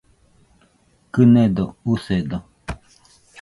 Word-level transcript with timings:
Kɨnedo, 1.13 1.65
usedo 1.91 2.37